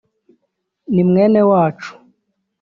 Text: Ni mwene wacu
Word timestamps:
Ni 0.93 1.03
mwene 1.09 1.41
wacu 1.49 1.91